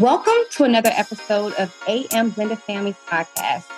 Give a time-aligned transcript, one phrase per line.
[0.00, 3.70] Welcome to another episode of AM Blended Families Podcast.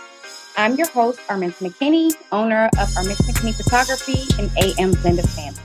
[0.57, 5.61] I'm your host, Arminta McKinney, owner of Arminta McKinney Photography and AM Blended Families.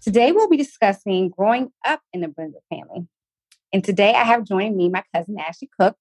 [0.00, 3.08] Today we'll be discussing growing up in a blended family.
[3.72, 5.96] And today I have joined me my cousin Ashley Cooke,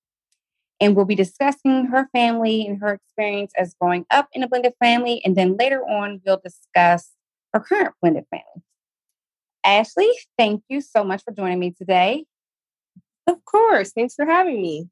[0.80, 4.74] and we'll be discussing her family and her experience as growing up in a blended
[4.80, 5.20] family.
[5.26, 7.10] And then later on, we'll discuss
[7.56, 8.64] her current blended family.
[9.64, 12.26] Ashley, thank you so much for joining me today.
[13.28, 13.92] Of course.
[13.92, 14.90] Thanks for having me.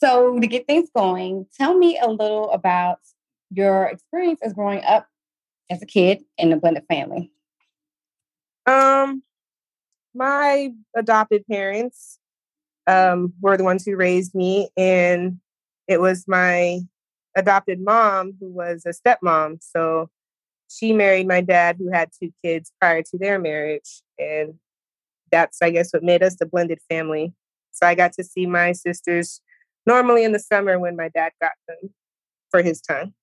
[0.00, 2.98] So, to get things going, tell me a little about
[3.50, 5.06] your experience as growing up
[5.70, 7.30] as a kid in a blended family.
[8.66, 9.22] Um,
[10.14, 12.18] my adopted parents
[12.86, 15.38] um, were the ones who raised me, and
[15.88, 16.80] it was my
[17.36, 19.58] adopted mom who was a stepmom.
[19.62, 20.10] So
[20.68, 24.54] she married my dad, who had two kids prior to their marriage, and
[25.32, 27.32] that's I guess what made us the blended family.
[27.72, 29.40] So I got to see my sisters
[29.86, 31.92] normally in the summer when my dad got them
[32.50, 33.14] for his time.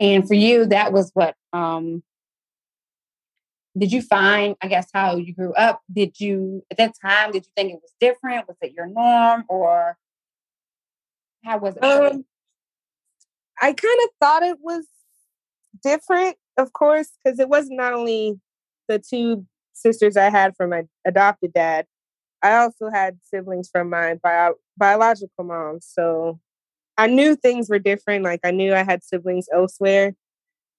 [0.00, 2.02] And for you, that was what um
[3.78, 5.80] did you find, I guess, how you grew up?
[5.90, 8.48] Did you at that time did you think it was different?
[8.48, 9.96] Was it your norm or
[11.44, 11.84] how was it?
[11.84, 12.24] Um,
[13.60, 14.86] I kind of thought it was
[15.82, 18.40] different, of course, because it was not only
[18.90, 21.86] the two sisters I had from my adopted dad,
[22.42, 25.78] I also had siblings from my bio- biological mom.
[25.80, 26.40] So
[26.98, 28.24] I knew things were different.
[28.24, 30.14] Like I knew I had siblings elsewhere.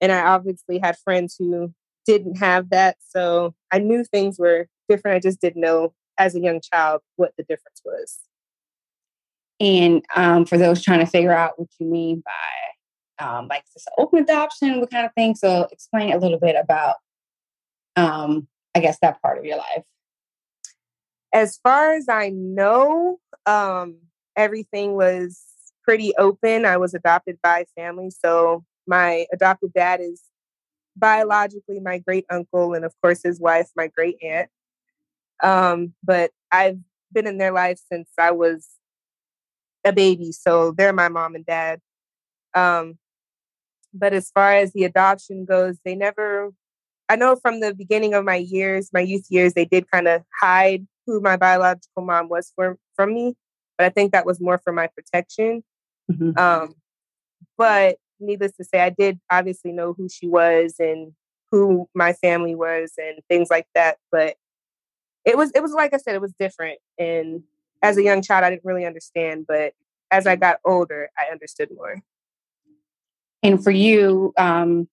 [0.02, 1.74] And I obviously had friends who
[2.06, 2.98] didn't have that.
[3.00, 5.16] So I knew things were different.
[5.16, 8.20] I just didn't know as a young child what the difference was.
[9.60, 13.86] And um, for those trying to figure out what you mean by um, like this
[14.00, 15.36] open adoption, what kind of thing?
[15.36, 16.96] So explain a little bit about
[17.96, 19.84] um, I guess that part of your life?
[21.34, 23.98] As far as I know, um,
[24.36, 25.44] everything was
[25.84, 26.66] pretty open.
[26.66, 28.10] I was adopted by family.
[28.12, 30.22] So my adopted dad is
[30.96, 34.50] biologically my great uncle, and of course, his wife, my great aunt.
[35.42, 36.80] Um, but I've
[37.12, 38.68] been in their life since I was
[39.84, 40.32] a baby.
[40.32, 41.82] So they're my mom and dad.
[42.54, 42.98] Um,
[43.94, 46.52] but as far as the adoption goes, they never
[47.12, 50.24] I know from the beginning of my years, my youth years, they did kind of
[50.40, 53.36] hide who my biological mom was for, from me,
[53.78, 55.62] but I think that was more for my protection.
[56.10, 56.40] Mm-hmm.
[56.40, 56.74] Um,
[57.58, 61.12] but needless to say, I did obviously know who she was and
[61.52, 63.98] who my family was and things like that.
[64.10, 64.38] But
[65.26, 66.80] it was it was like I said, it was different.
[66.98, 67.44] And
[67.82, 69.48] as a young child, I didn't really understand.
[69.50, 69.74] But
[70.12, 72.02] as I got older, I understood more.
[73.44, 74.88] And for you, um,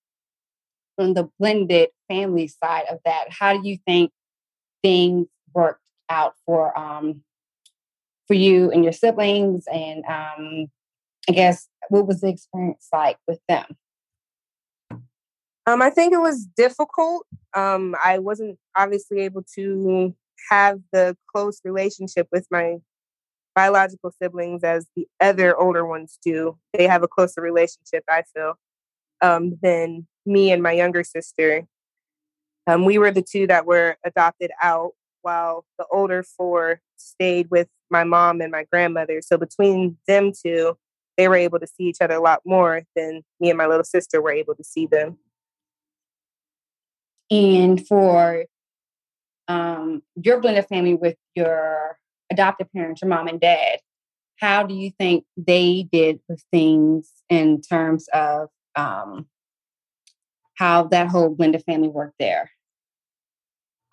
[0.99, 4.11] from the blended family side of that, how do you think
[4.83, 7.23] things worked out for um,
[8.27, 9.65] for you and your siblings?
[9.73, 10.67] And um,
[11.29, 13.65] I guess what was the experience like with them?
[15.67, 17.27] Um, I think it was difficult.
[17.55, 20.15] Um, I wasn't obviously able to
[20.51, 22.79] have the close relationship with my
[23.55, 26.59] biological siblings as the other older ones do.
[26.73, 28.55] They have a closer relationship, I feel,
[29.21, 31.65] um, than me and my younger sister.
[32.67, 34.93] Um, we were the two that were adopted out,
[35.23, 39.21] while the older four stayed with my mom and my grandmother.
[39.23, 40.77] So between them two,
[41.17, 43.85] they were able to see each other a lot more than me and my little
[43.85, 45.19] sister were able to see them.
[47.31, 48.45] And for
[49.49, 51.99] um, your blended family with your
[52.31, 53.81] adopted parents, your mom and dad,
[54.37, 59.27] how do you think they did with things in terms of um,
[60.55, 62.51] how that whole blended family worked there?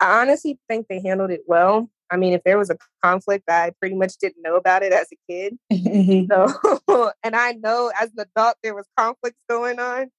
[0.00, 1.90] I honestly think they handled it well.
[2.10, 5.08] I mean, if there was a conflict, I pretty much didn't know about it as
[5.12, 5.58] a kid.
[6.28, 10.10] So, and I know as an adult there was conflicts going on.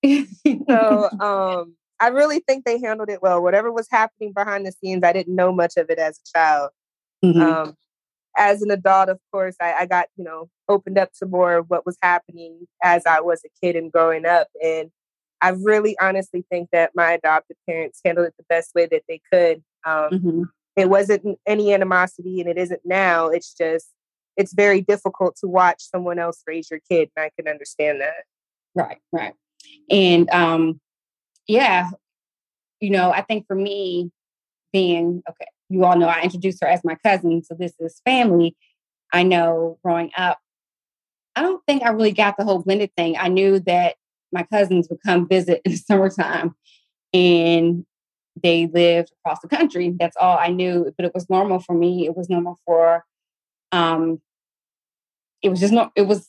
[0.70, 3.42] so, um, I really think they handled it well.
[3.42, 6.70] Whatever was happening behind the scenes, I didn't know much of it as a child.
[7.24, 7.42] Mm-hmm.
[7.42, 7.78] Um,
[8.38, 11.70] as an adult, of course, I, I got you know opened up to more of
[11.70, 14.92] what was happening as I was a kid and growing up, and
[15.42, 19.22] I really honestly think that my adopted parents handled it the best way that they
[19.32, 19.64] could.
[19.86, 20.42] Um, mm-hmm.
[20.76, 23.28] It wasn't any animosity, and it isn't now.
[23.28, 23.88] It's just
[24.36, 28.24] it's very difficult to watch someone else raise your kid, and I can understand that.
[28.76, 29.34] Right, right,
[29.90, 30.80] and um,
[31.48, 31.90] yeah,
[32.80, 34.12] you know, I think for me,
[34.72, 38.56] being okay, you all know I introduced her as my cousin, so this is family.
[39.14, 40.40] I know growing up,
[41.36, 43.18] I don't think I really got the whole blended thing.
[43.18, 43.96] I knew that
[44.32, 46.56] my cousins would come visit in the summertime
[47.14, 47.86] and
[48.42, 49.94] they lived across the country.
[49.98, 50.92] That's all I knew.
[50.98, 52.06] But it was normal for me.
[52.06, 53.04] It was normal for
[53.72, 54.22] um
[55.42, 56.28] it was just not it was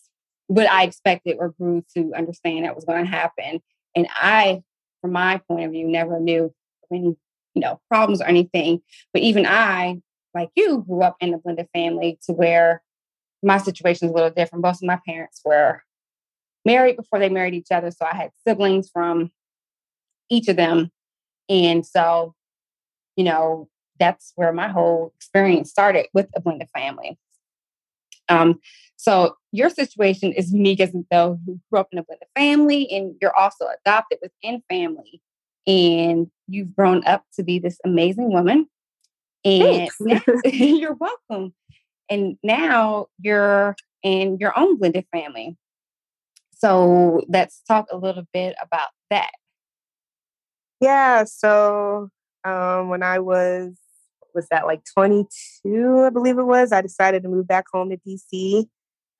[0.48, 3.60] what I expected or grew to understand that was going to happen.
[3.94, 4.62] And I,
[5.00, 6.52] from my point of view, never knew
[6.92, 7.16] any,
[7.58, 8.80] you know, problems or anything.
[9.12, 10.00] But even I,
[10.32, 12.82] like you, grew up in a blended family to where
[13.42, 14.62] my situation is a little different.
[14.62, 15.82] Both of my parents were
[16.64, 17.90] married before they married each other.
[17.90, 19.32] So I had siblings from
[20.30, 20.92] each of them.
[21.48, 22.34] And so,
[23.16, 23.68] you know,
[23.98, 27.18] that's where my whole experience started with a blended family.
[28.28, 28.60] Um,
[28.94, 33.16] so your situation is unique as though you grew up in a blended family and
[33.20, 35.20] you're also adopted within family.
[35.68, 38.66] And you've grown up to be this amazing woman.
[39.44, 41.54] And now, you're welcome.
[42.10, 45.56] And now you're in your own blended family.
[46.54, 49.30] So let's talk a little bit about that.
[50.80, 51.24] Yeah.
[51.24, 52.08] So
[52.44, 53.76] um, when I was
[54.34, 57.96] was that like 22, I believe it was, I decided to move back home to
[57.96, 58.66] DC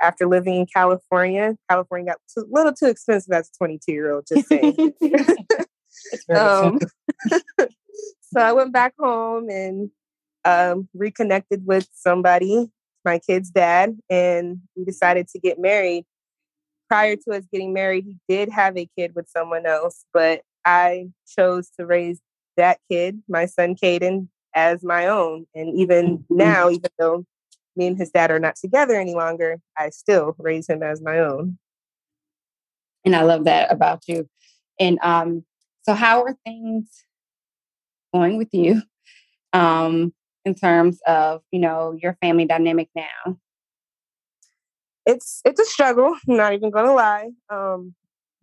[0.01, 1.57] after living in California.
[1.69, 4.95] California got a little too expensive as a 22 year old, just saying.
[6.35, 6.79] um,
[8.23, 9.91] so I went back home and
[10.45, 12.71] um, reconnected with somebody,
[13.05, 16.05] my kid's dad, and we decided to get married.
[16.89, 21.09] Prior to us getting married, he did have a kid with someone else, but I
[21.37, 22.21] chose to raise
[22.57, 25.47] that kid, my son Caden, as my own.
[25.55, 26.37] And even mm-hmm.
[26.37, 27.25] now, even though
[27.77, 31.21] me and his dad are not together any longer, I still raise him as my
[31.21, 31.59] own.
[33.05, 34.29] And I love that about you.
[34.81, 35.45] And um,
[35.83, 36.89] so, how are things
[38.13, 38.83] going with you
[39.53, 40.13] um,
[40.45, 43.39] in terms of you know your family dynamic now?
[45.07, 46.17] It's it's a struggle.
[46.29, 47.31] I'm not even gonna lie.
[47.51, 47.95] Um,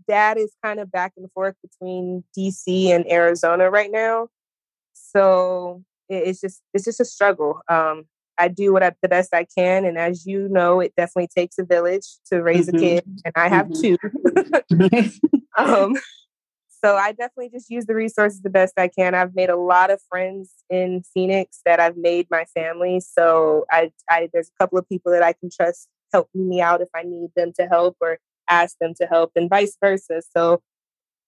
[0.08, 4.30] dad is kind of back and forth between DC and Arizona right now,
[4.94, 7.62] so it's just it's just a struggle.
[7.70, 8.06] Um,
[8.38, 11.58] I do what I, the best I can, and as you know, it definitely takes
[11.58, 12.78] a village to raise mm-hmm.
[12.78, 13.96] a kid, and I have mm-hmm.
[14.72, 15.12] two.
[15.58, 15.96] um,
[16.86, 19.16] so I definitely just use the resources the best I can.
[19.16, 23.00] I've made a lot of friends in Phoenix that I've made my family.
[23.00, 26.82] So I, I there's a couple of people that I can trust helping me out
[26.82, 30.22] if I need them to help or ask them to help, and vice versa.
[30.38, 30.62] So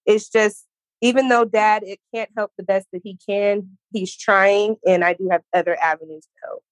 [0.05, 0.65] it's just
[1.01, 5.13] even though dad it can't help the best that he can he's trying and i
[5.13, 6.63] do have other avenues to help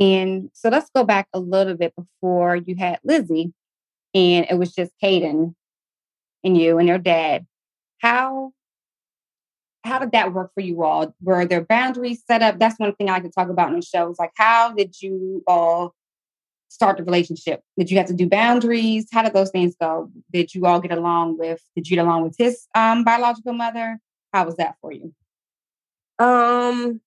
[0.00, 3.52] and so let's go back a little bit before you had lizzie
[4.12, 5.54] and it was just Caden
[6.44, 7.46] and you and your dad
[7.98, 8.52] how
[9.82, 13.10] how did that work for you all were there boundaries set up that's one thing
[13.10, 15.94] i could talk about in the show is like how did you all
[16.74, 17.62] start the relationship?
[17.78, 19.06] Did you have to do boundaries?
[19.12, 20.10] How did those things go?
[20.32, 21.62] Did you all get along with?
[21.76, 23.98] Did you get along with his um, biological mother?
[24.32, 25.14] How was that for you?
[26.18, 27.00] Um,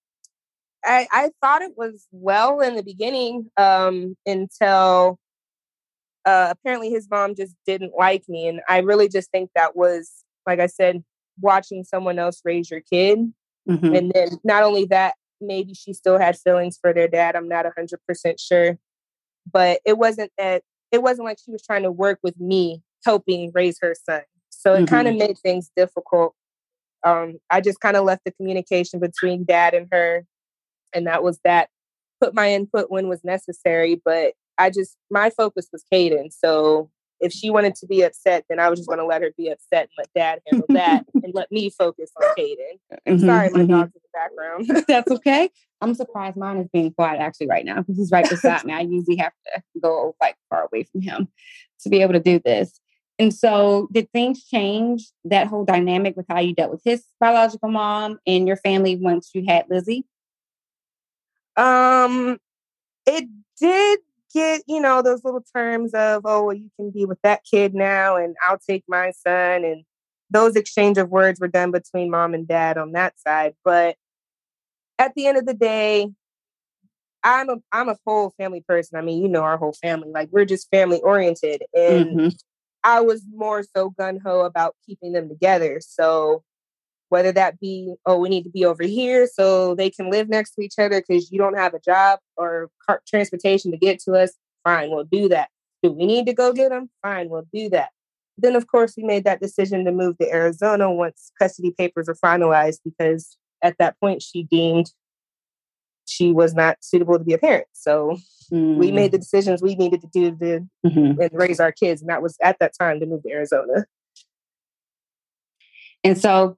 [0.83, 5.19] I I thought it was well in the beginning um, until
[6.27, 10.11] uh, apparently his mom just didn't like me, and I really just think that was
[10.45, 11.03] like I said,
[11.41, 13.19] watching someone else raise your kid,
[13.67, 13.95] mm-hmm.
[13.95, 17.35] and then not only that, maybe she still had feelings for their dad.
[17.35, 18.77] I'm not hundred percent sure
[19.51, 23.51] but it wasn't that it wasn't like she was trying to work with me helping
[23.53, 24.21] raise her son.
[24.49, 24.85] So it mm-hmm.
[24.85, 26.33] kind of made things difficult.
[27.03, 30.25] Um, I just kind of left the communication between dad and her,
[30.93, 31.69] and that was that.
[32.19, 36.31] Put my input when was necessary, but I just my focus was Caden.
[36.31, 39.31] So if she wanted to be upset, then I was just going to let her
[39.37, 42.79] be upset and let dad handle that and let me focus on Caden.
[43.07, 43.71] Mm-hmm, Sorry, my mm-hmm.
[43.71, 44.85] dog's in the background.
[44.87, 45.49] That's okay.
[45.81, 48.73] I'm surprised mine is being quiet actually right now because he's right beside me.
[48.73, 51.27] I usually have to go like far away from him
[51.81, 52.79] to be able to do this.
[53.19, 57.69] And so, did things change that whole dynamic with how you dealt with his biological
[57.69, 60.05] mom and your family once you had Lizzie?
[61.55, 62.37] Um,
[63.07, 63.27] it
[63.59, 63.99] did
[64.33, 67.73] get, you know, those little terms of, oh, well, you can be with that kid
[67.73, 69.63] now and I'll take my son.
[69.63, 69.83] And
[70.29, 73.53] those exchange of words were done between mom and dad on that side.
[73.63, 73.95] But
[74.99, 76.09] at the end of the day,
[77.23, 78.97] I'm a I'm a whole family person.
[78.97, 80.09] I mean, you know our whole family.
[80.11, 81.63] Like we're just family oriented.
[81.73, 82.27] And mm-hmm.
[82.83, 85.81] I was more so gun ho about keeping them together.
[85.81, 86.43] So
[87.09, 90.51] whether that be oh we need to be over here so they can live next
[90.51, 94.13] to each other because you don't have a job or car- transportation to get to
[94.13, 94.33] us
[94.63, 95.49] fine we'll do that.
[95.83, 97.89] Do we need to go get them fine we'll do that.
[98.37, 102.15] Then of course we made that decision to move to arizona once custody papers were
[102.15, 104.91] finalized because at that point she deemed
[106.05, 107.67] she was not suitable to be a parent.
[107.73, 108.17] So
[108.51, 108.77] mm.
[108.77, 111.21] we made the decisions we needed to do to mm-hmm.
[111.21, 113.85] and raise our kids and that was at that time to move to arizona.
[116.03, 116.57] And so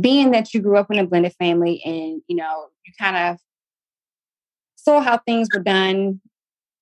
[0.00, 3.38] being that you grew up in a blended family and you know you kind of
[4.74, 6.20] saw how things were done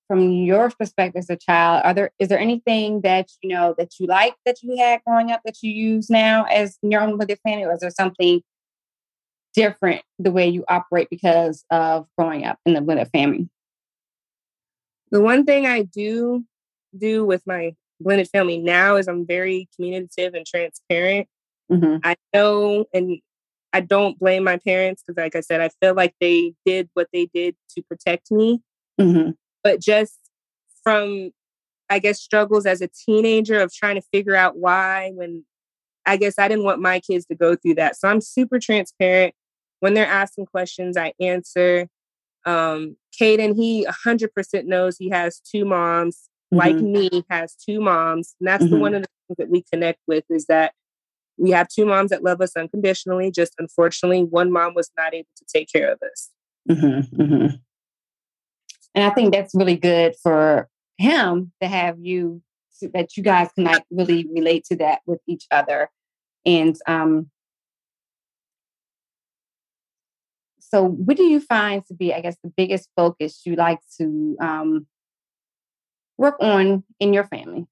[0.07, 3.99] from your perspective as a child are there is there anything that you know that
[3.99, 7.39] you like that you had growing up that you use now as your own blended
[7.43, 8.41] family or is there something
[9.53, 13.49] different the way you operate because of growing up in the blended family?
[15.11, 16.43] The one thing i do
[16.97, 21.27] do with my blended family now is i'm very communicative and transparent
[21.71, 21.97] mm-hmm.
[22.03, 23.19] i know and
[23.75, 27.09] I don't blame my parents because, like I said, I feel like they did what
[27.11, 28.61] they did to protect me.
[28.99, 29.31] Mm-hmm.
[29.65, 30.17] But just
[30.81, 31.31] from,
[31.89, 35.43] I guess, struggles as a teenager of trying to figure out why, when
[36.05, 37.97] I guess I didn't want my kids to go through that.
[37.97, 39.35] So I'm super transparent.
[39.81, 41.89] When they're asking questions, I answer.
[42.45, 46.57] Um, Caden, he 100% knows he has two moms, mm-hmm.
[46.57, 48.35] like me, has two moms.
[48.39, 48.73] And that's mm-hmm.
[48.73, 50.71] the one of the things that we connect with is that
[51.37, 53.31] we have two moms that love us unconditionally.
[53.31, 56.29] Just unfortunately, one mom was not able to take care of us.
[56.69, 57.55] Mm-hmm, mm-hmm.
[58.95, 63.49] And I think that's really good for him to have you so that you guys
[63.53, 65.89] can like really relate to that with each other.
[66.45, 67.29] And um,
[70.59, 74.37] so, what do you find to be, I guess, the biggest focus you like to
[74.39, 74.87] um,
[76.17, 77.65] work on in your family?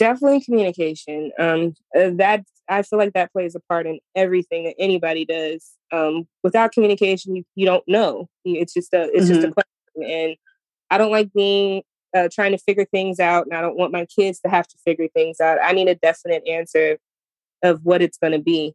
[0.00, 1.30] Definitely communication.
[1.38, 5.72] Um, uh, that I feel like that plays a part in everything that anybody does.
[5.92, 8.28] Um, without communication, you, you don't know.
[8.44, 9.34] It's just a it's mm-hmm.
[9.34, 9.52] just a mm-hmm.
[9.52, 10.36] question, and
[10.90, 11.82] I don't like being
[12.16, 14.76] uh, trying to figure things out, and I don't want my kids to have to
[14.84, 15.58] figure things out.
[15.62, 16.98] I need a definite answer
[17.62, 18.74] of what it's going to be,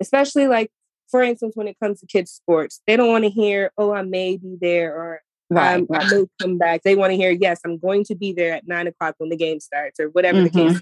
[0.00, 0.70] especially like
[1.08, 4.02] for instance when it comes to kids sports, they don't want to hear, "Oh, I
[4.02, 6.02] may be there," or Right, um, right.
[6.04, 6.82] I may come back.
[6.84, 9.36] They want to hear, yes, I'm going to be there at nine o'clock when the
[9.36, 10.44] game starts, or whatever mm-hmm.
[10.44, 10.72] the case.
[10.72, 10.78] Mm-hmm.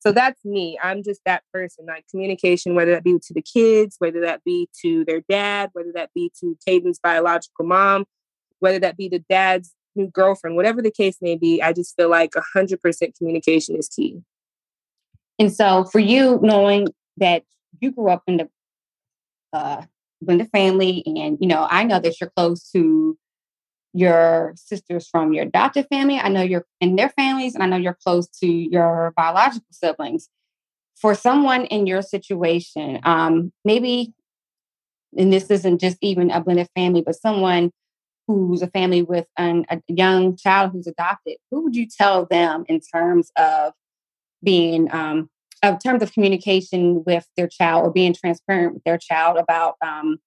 [0.00, 0.78] So that's me.
[0.80, 1.86] I'm just that person.
[1.86, 5.90] Like communication, whether that be to the kids, whether that be to their dad, whether
[5.94, 8.04] that be to Caden's biological mom,
[8.60, 11.60] whether that be the dad's new girlfriend, whatever the case may be.
[11.60, 14.20] I just feel like hundred percent communication is key.
[15.40, 17.42] And so, for you, knowing that
[17.80, 18.48] you grew up in the
[19.52, 19.82] uh,
[20.28, 23.18] in the family, and you know, I know that you're close to
[23.96, 26.18] your sisters from your adopted family.
[26.18, 30.28] I know you're in their families, and I know you're close to your biological siblings.
[30.96, 34.12] For someone in your situation, um, maybe,
[35.16, 37.70] and this isn't just even a blended family, but someone
[38.26, 42.64] who's a family with an, a young child who's adopted, who would you tell them
[42.68, 43.72] in terms of
[44.42, 45.30] being, um,
[45.62, 50.18] in terms of communication with their child or being transparent with their child about um,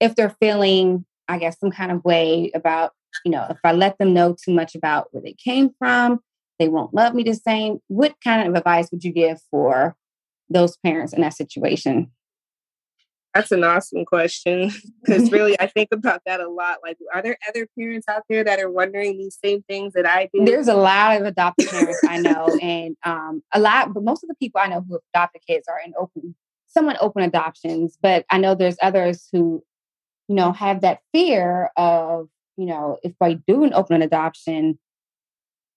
[0.00, 2.92] if they're feeling, I guess, some kind of way about
[3.24, 6.20] you know, if I let them know too much about where they came from,
[6.58, 7.78] they won't love me the same.
[7.88, 9.96] What kind of advice would you give for
[10.48, 12.10] those parents in that situation?
[13.34, 14.72] That's an awesome question
[15.04, 16.78] because really I think about that a lot.
[16.82, 20.28] Like, are there other parents out there that are wondering these same things that I
[20.34, 20.44] do?
[20.44, 24.28] There's a lot of adopted parents I know, and um, a lot, but most of
[24.28, 26.34] the people I know who have adopted kids are in open,
[26.66, 27.96] somewhat open adoptions.
[28.02, 29.62] But I know there's others who,
[30.28, 32.28] you know, have that fear of
[32.60, 34.78] you know, if I do an open adoption,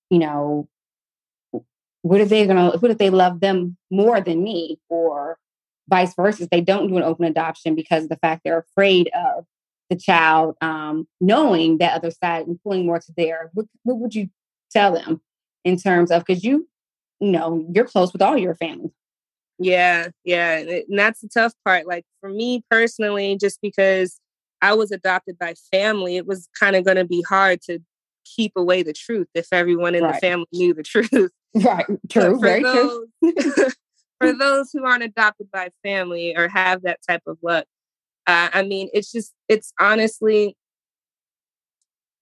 [0.10, 0.68] you know,
[2.02, 5.38] what if they gonna what if they love them more than me or
[5.88, 9.46] vice versa they don't do an open adoption because of the fact they're afraid of
[9.90, 14.14] the child um, knowing that other side and pulling more to their what, what would
[14.14, 14.28] you
[14.70, 15.22] tell them
[15.64, 16.68] in terms of because you
[17.22, 18.92] you know you're close with all your family.
[19.58, 24.20] Yeah yeah and that's the tough part like for me personally just because
[24.64, 27.80] I was adopted by family, it was kind of going to be hard to
[28.24, 30.14] keep away the truth if everyone in right.
[30.14, 31.32] the family knew the truth.
[31.54, 31.86] Right.
[32.10, 32.40] True.
[32.40, 33.68] Very those, true.
[34.20, 37.66] for those who aren't adopted by family or have that type of luck,
[38.26, 40.56] uh, I mean, it's just, it's honestly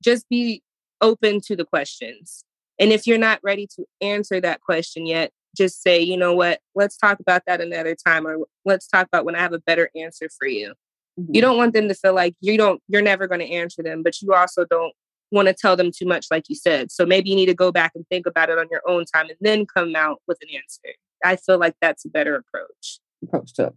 [0.04, 0.64] just be
[1.00, 2.44] open to the questions.
[2.80, 6.60] And if you're not ready to answer that question yet, just say, you know what,
[6.74, 9.92] let's talk about that another time, or let's talk about when I have a better
[9.96, 10.74] answer for you.
[11.20, 11.36] Mm-hmm.
[11.36, 14.04] You don't want them to feel like you don't you're never going to answer them,
[14.04, 14.94] but you also don't
[15.32, 16.92] want to tell them too much like you said.
[16.92, 19.28] So maybe you need to go back and think about it on your own time
[19.28, 20.96] and then come out with an answer.
[21.24, 23.00] I feel like that's a better approach.
[23.24, 23.74] Approach to it.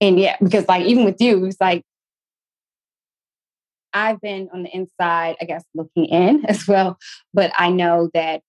[0.00, 1.84] And yeah, because like even with you, it's like
[3.92, 6.98] I've been on the inside, I guess, looking in as well.
[7.34, 8.42] But I know that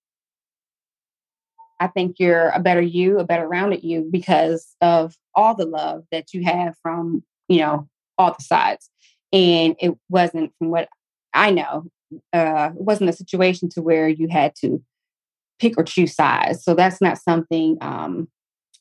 [1.80, 6.04] I think you're a better you, a better rounded you because of all the love
[6.12, 8.88] that you have from you know, all the sides.
[9.32, 10.88] And it wasn't, from what
[11.34, 11.84] I know,
[12.32, 14.82] uh, it wasn't a situation to where you had to
[15.58, 16.64] pick or choose sides.
[16.64, 18.28] So that's not something um,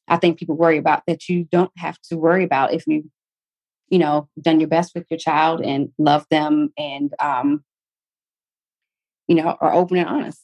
[0.09, 3.09] I think people worry about that you don't have to worry about if you,
[3.89, 7.63] you know, done your best with your child and love them and, um,
[9.27, 10.43] you know, are open and honest.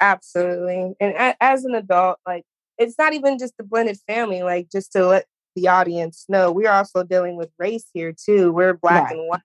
[0.00, 0.94] Absolutely.
[1.00, 2.44] And as an adult, like
[2.76, 6.70] it's not even just the blended family, like just to let the audience know, we're
[6.70, 8.52] also dealing with race here too.
[8.52, 9.16] We're black right.
[9.16, 9.40] and white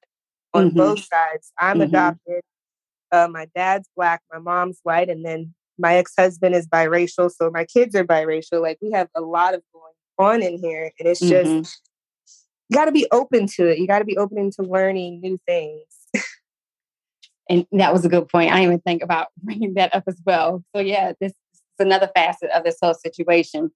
[0.53, 0.77] on mm-hmm.
[0.77, 1.51] both sides.
[1.57, 1.83] I'm mm-hmm.
[1.83, 2.41] adopted.
[3.11, 7.65] Uh, my dad's black, my mom's white, and then my ex-husband is biracial, so my
[7.65, 8.61] kids are biracial.
[8.61, 12.69] Like we have a lot of going on in here, and it's just mm-hmm.
[12.69, 13.79] you got to be open to it.
[13.79, 15.85] You got to be open to learning new things.
[17.49, 18.51] and that was a good point.
[18.51, 20.63] I didn't even think about bringing that up as well.
[20.75, 23.71] So yeah, this is another facet of this whole situation.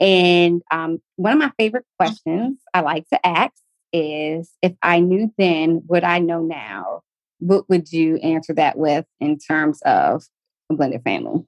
[0.00, 3.54] And um, one of my favorite questions I like to ask
[3.92, 7.02] is, if I knew then, would I know now?
[7.40, 10.24] What would you answer that with in terms of
[10.70, 11.44] a blended family?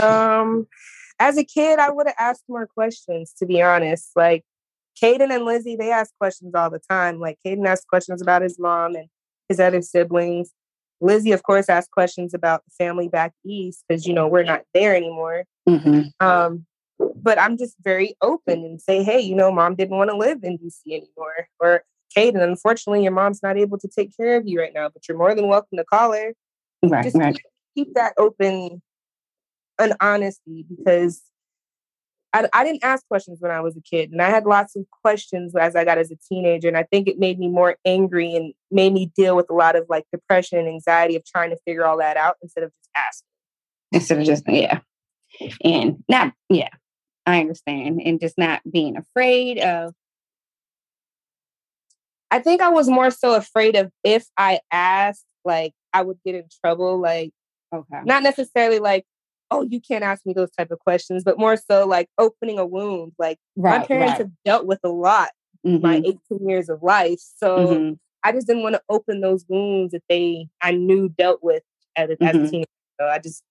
[0.00, 0.66] Um,
[1.18, 4.10] as a kid, I would have asked more questions, to be honest.
[4.16, 4.44] Like
[5.02, 7.20] Caden and Lizzie, they ask questions all the time.
[7.20, 9.08] Like Caden asks questions about his mom and
[9.48, 10.52] his other siblings.
[11.00, 14.62] Lizzie, of course, asked questions about the family back east because you know we're not
[14.74, 15.44] there anymore.
[15.68, 16.26] Mm-hmm.
[16.26, 16.66] Um,
[16.98, 20.38] but I'm just very open and say, hey, you know, mom didn't want to live
[20.42, 21.82] in DC anymore, or
[22.16, 25.18] Caden, unfortunately, your mom's not able to take care of you right now, but you're
[25.18, 26.32] more than welcome to call her.
[26.82, 27.38] Right, just right.
[27.76, 28.80] keep that open
[29.78, 31.22] and honesty because
[32.32, 34.84] I, I didn't ask questions when I was a kid, and I had lots of
[35.02, 38.34] questions as I got as a teenager, and I think it made me more angry
[38.34, 41.56] and made me deal with a lot of like depression and anxiety of trying to
[41.64, 43.26] figure all that out instead of just asking.
[43.92, 44.80] Instead of just yeah,
[45.64, 46.68] and not yeah,
[47.24, 49.94] I understand, and just not being afraid of.
[52.30, 56.34] I think I was more so afraid of if I asked, like I would get
[56.34, 57.30] in trouble, like
[57.72, 59.04] okay, not necessarily like
[59.50, 62.66] oh, you can't ask me those type of questions, but more so like opening a
[62.66, 63.12] wound.
[63.18, 64.18] Like right, my parents right.
[64.18, 65.30] have dealt with a lot
[65.66, 65.86] mm-hmm.
[65.86, 67.20] my 18 years of life.
[67.36, 67.92] So mm-hmm.
[68.24, 71.62] I just didn't want to open those wounds that they I knew dealt with
[71.96, 72.24] as, mm-hmm.
[72.24, 72.70] as a teenager.
[73.00, 73.42] So I just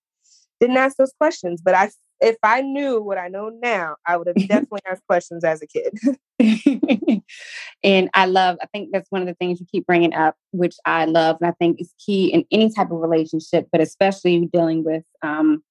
[0.60, 1.60] didn't ask those questions.
[1.62, 5.44] But I if I knew what I know now, I would have definitely asked questions
[5.44, 5.92] as a kid.
[7.82, 10.76] and I love, I think that's one of the things you keep bringing up, which
[10.84, 14.84] I love, and I think is key in any type of relationship, but especially dealing
[14.84, 15.62] with um,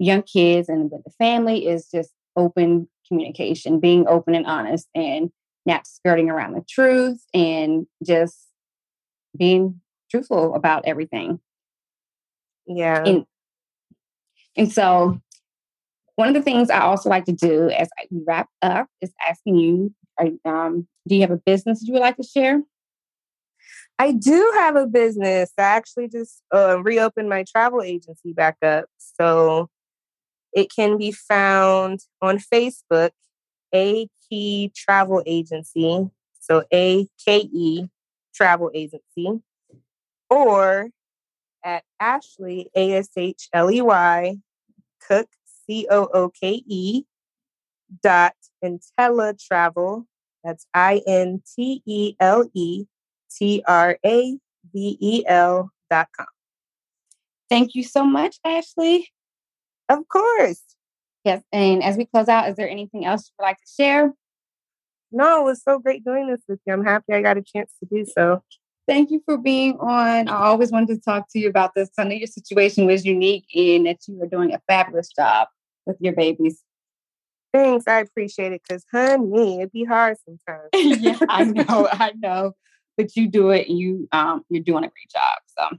[0.00, 5.30] young kids and with the family is just open communication, being open and honest and
[5.66, 8.48] not skirting around the truth and just
[9.36, 11.38] being truthful about everything.
[12.66, 13.04] Yeah.
[13.04, 13.26] And,
[14.56, 15.20] and so
[16.16, 19.56] one of the things I also like to do as I wrap up is asking
[19.56, 19.94] you,
[20.44, 22.62] um, do you have a business you would like to share?
[23.98, 25.52] I do have a business.
[25.58, 28.86] I actually just uh, reopened my travel agency back up.
[28.96, 29.68] So
[30.52, 33.10] it can be found on Facebook,
[33.74, 36.10] A Key Travel Agency.
[36.40, 37.86] So A K E
[38.34, 39.40] Travel Agency.
[40.28, 40.90] Or
[41.64, 44.36] at Ashley, A S H L E Y,
[45.06, 45.28] Cooke,
[45.66, 47.04] C O O K E,
[48.02, 48.34] dot
[48.64, 50.06] InteleTravel.
[50.42, 52.84] That's I N T E L E
[53.30, 54.38] T R A
[54.72, 56.26] V E L dot com.
[57.48, 59.08] Thank you so much, Ashley.
[59.90, 60.62] Of course.
[61.24, 61.42] Yes.
[61.52, 64.14] And as we close out, is there anything else you would like to share?
[65.12, 66.72] No, it was so great doing this with you.
[66.72, 68.42] I'm happy I got a chance to do so.
[68.86, 70.28] Thank you for being on.
[70.28, 71.90] I always wanted to talk to you about this.
[71.98, 75.48] I know your situation was unique in that you are doing a fabulous job
[75.86, 76.62] with your babies.
[77.52, 77.84] Thanks.
[77.88, 80.70] I appreciate it because, honey, it'd be hard sometimes.
[81.02, 81.88] yeah, I know.
[81.90, 82.52] I know.
[82.96, 85.38] But you do it you, um, you're doing a great job.
[85.58, 85.78] So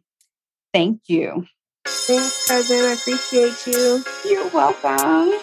[0.73, 1.45] thank you.
[1.85, 2.77] Thanks, cousin.
[2.77, 4.03] I appreciate you.
[4.25, 5.39] You're welcome.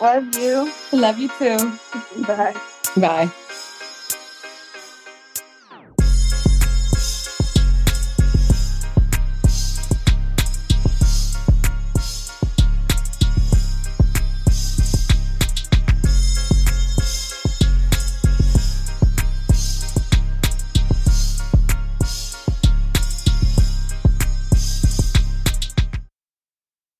[0.00, 0.72] Love you.
[0.92, 1.72] Love you too.
[2.26, 2.54] Bye.
[2.96, 3.30] Bye.